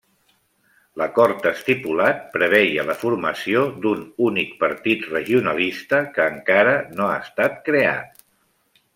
L'acord 0.99 1.43
estipulat 1.49 2.23
preveia 2.37 2.85
la 2.87 2.95
formació 3.01 3.65
d'un 3.83 4.01
únic 4.29 4.55
partit 4.63 5.05
regionalista, 5.11 5.99
que 6.15 6.25
encara 6.37 6.73
no 7.01 7.07
ha 7.11 7.19
estat 7.27 7.61
creat. 7.69 8.25